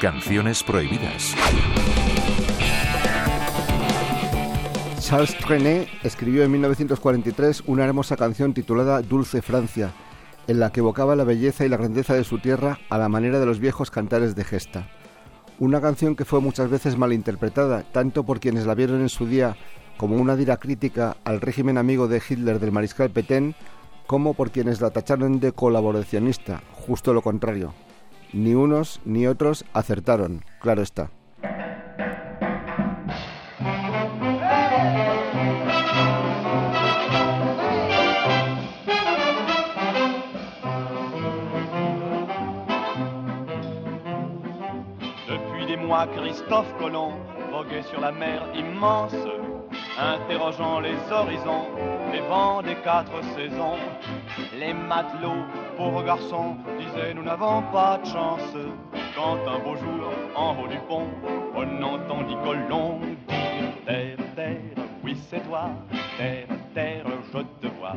[0.00, 1.34] Canciones prohibidas.
[4.98, 9.92] Charles Trenet escribió en 1943 una hermosa canción titulada Dulce Francia,
[10.48, 13.38] en la que evocaba la belleza y la grandeza de su tierra a la manera
[13.38, 14.88] de los viejos cantares de gesta.
[15.58, 19.56] Una canción que fue muchas veces malinterpretada, tanto por quienes la vieron en su día
[19.96, 23.54] como una dira crítica al régimen amigo de Hitler del mariscal Petén,
[24.06, 27.72] como por quienes la tacharon de colaboracionista, justo lo contrario.
[28.32, 31.10] Ni unos ni otros acertaron, claro está.
[45.28, 47.12] Depuis des mois, Christophe Colomb
[47.50, 49.41] voguait sur la mer immense,
[50.02, 51.66] interrogeant les horizons,
[52.12, 53.78] les vents des quatre saisons.
[54.58, 55.44] Les matelots,
[55.76, 58.56] pauvres garçons, disaient nous n'avons pas de chance.
[59.14, 61.08] Quand un beau jour, en haut du pont,
[61.54, 65.70] on entendit Colomb dire Terre, terre, oui c'est toi,
[66.16, 67.96] terre, terre, je te vois,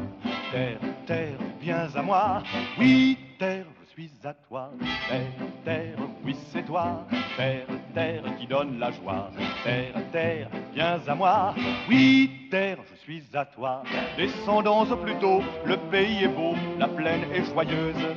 [0.56, 2.42] terre, terre, viens à moi,
[2.80, 4.72] oui terre, je suis à toi,
[5.10, 9.32] terre, terre, oui c'est toi, terre, terre qui donne la joie,
[9.66, 11.54] terre, terre, viens à moi,
[11.90, 13.84] oui terre, je suis à toi,
[14.16, 18.16] descendons au plus tôt, le pays est beau, la plaine est joyeuse,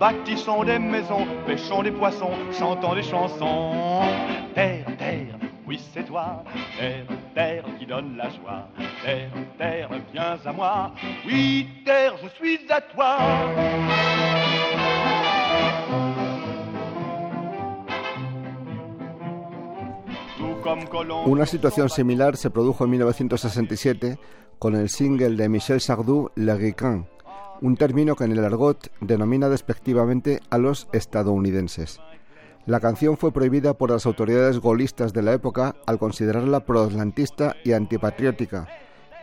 [0.00, 4.00] bâtissons des maisons, pêchons des poissons, chantons des chansons,
[4.54, 6.42] terre, terre, oui c'est toi,
[6.78, 7.04] terre,
[7.34, 8.66] terre qui donne la joie,
[11.24, 13.18] oui terre, je suis à toi.
[21.26, 24.18] Una situación similar se produjo en 1967
[24.58, 27.06] con el single de Michel Sardou, Le Ricain,
[27.60, 32.00] un término que en el argot denomina despectivamente a los estadounidenses.
[32.66, 37.72] La canción fue prohibida por las autoridades golistas de la época al considerarla proatlantista y
[37.72, 38.66] antipatriótica,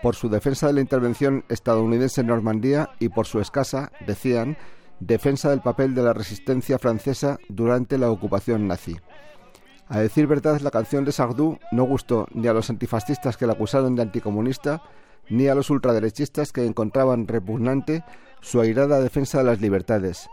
[0.03, 4.57] por su defensa de la intervención estadounidense en Normandía y por su escasa, decían,
[4.99, 8.97] defensa del papel de la resistencia francesa durante la ocupación nazi.
[9.87, 13.53] A decir verdad, la canción de Sardou no gustó ni a los antifascistas que la
[13.53, 14.81] acusaron de anticomunista,
[15.29, 18.03] ni a los ultraderechistas que encontraban repugnante
[18.41, 20.29] su airada defensa de las libertades.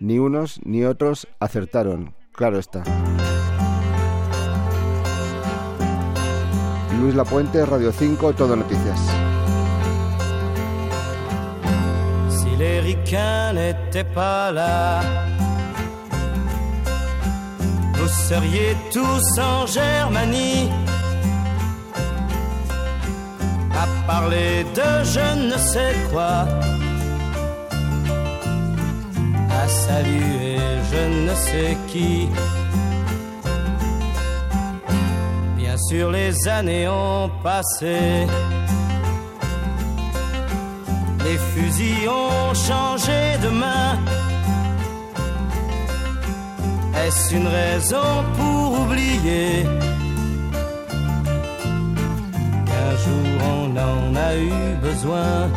[0.00, 2.84] Ni unos ni otros acertaron, claro está.
[7.00, 9.00] Luis Lapuente, Radio 5, Todo Noticias.
[12.28, 15.00] Si les ricains n'étaient pas là,
[17.94, 20.68] vous seriez tous en Germanie
[23.72, 26.46] à parler de je ne sais quoi,
[29.62, 30.58] à saluer
[30.92, 32.28] je ne sais qui.
[35.70, 38.26] Bien sûr, les années ont passé.
[41.24, 43.96] Les fusils ont changé de main.
[47.06, 49.64] Est-ce une raison pour oublier
[52.66, 55.50] qu'un jour on en a eu besoin?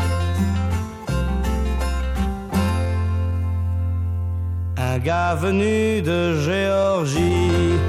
[4.77, 7.79] Un gars venu de Géorgie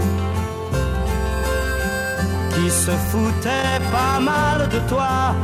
[2.55, 5.35] qui se foutait pas mal de toi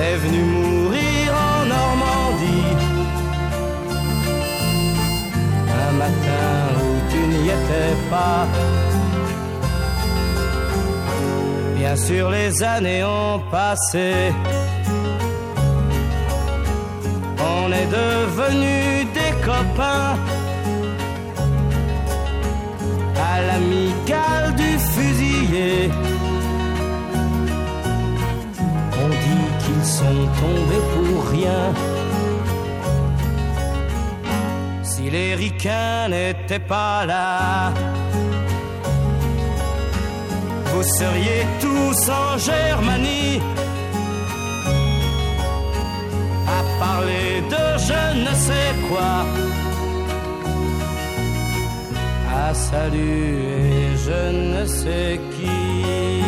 [0.00, 2.76] est venu mourir en Normandie
[5.86, 6.52] un matin
[6.82, 8.46] où tu n'y étais pas.
[11.76, 14.12] Bien sûr, les années ont passé.
[17.54, 20.16] On est devenus des copains.
[30.40, 31.64] Tombés pour rien.
[34.82, 37.72] Si les ricains n'étaient pas là,
[40.70, 43.40] vous seriez tous en Germanie
[46.56, 49.14] à parler de je ne sais quoi,
[52.44, 53.52] à saluer
[54.06, 54.20] je
[54.54, 56.22] ne sais qui.